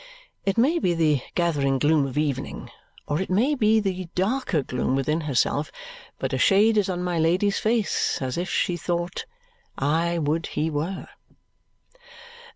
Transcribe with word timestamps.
It 0.47 0.57
may 0.57 0.79
be 0.79 0.95
the 0.95 1.21
gathering 1.35 1.77
gloom 1.77 2.07
of 2.07 2.17
evening, 2.17 2.71
or 3.07 3.21
it 3.21 3.29
may 3.29 3.53
be 3.53 3.79
the 3.79 4.05
darker 4.15 4.63
gloom 4.63 4.95
within 4.95 5.21
herself, 5.21 5.71
but 6.17 6.33
a 6.33 6.39
shade 6.39 6.75
is 6.75 6.89
on 6.89 7.03
my 7.03 7.19
Lady's 7.19 7.59
face, 7.59 8.17
as 8.19 8.35
if 8.35 8.49
she 8.49 8.77
thought, 8.77 9.25
"I 9.77 10.17
would 10.17 10.47
he 10.47 10.71
were!" 10.71 11.07